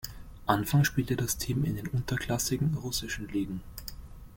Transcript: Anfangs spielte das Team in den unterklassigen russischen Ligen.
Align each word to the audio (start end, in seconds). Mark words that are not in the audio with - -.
Anfangs 0.47 0.87
spielte 0.87 1.15
das 1.15 1.37
Team 1.37 1.63
in 1.63 1.75
den 1.75 1.85
unterklassigen 1.85 2.73
russischen 2.75 3.27
Ligen. 3.27 3.61